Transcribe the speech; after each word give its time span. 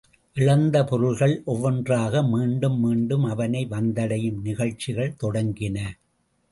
இழந்த 0.35 0.83
பொருள்கள் 0.83 1.41
ஒவ்வொன்றாக 1.45 2.23
மீண்டும் 2.23 2.79
மீண்டும் 2.79 3.23
அவனை 3.23 3.67
வந்தடையும் 3.69 4.41
நிகழ்ச்சிகள் 4.41 5.17
தொடங்கின. 5.23 5.77